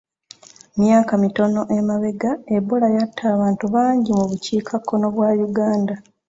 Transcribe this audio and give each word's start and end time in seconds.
Myaka 0.79 1.13
mitono 1.23 1.61
emabega 1.77 2.31
Ebola 2.55 2.87
yatta 2.95 3.23
abantu 3.35 3.65
bangi 3.75 4.11
mu 4.17 4.25
bukiikakkono 4.29 5.05
bwa 5.15 5.29
Uganda. 5.47 5.95